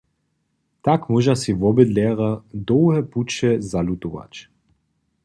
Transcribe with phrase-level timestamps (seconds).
[0.87, 2.31] Tak móža sej wobydlerjo
[2.71, 4.33] dołhe puće zalutować.